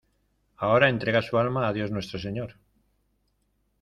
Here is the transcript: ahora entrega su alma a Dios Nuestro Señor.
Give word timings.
ahora 0.57 0.89
entrega 0.89 1.21
su 1.21 1.37
alma 1.37 1.67
a 1.67 1.73
Dios 1.73 1.91
Nuestro 1.91 2.17
Señor. 2.17 2.55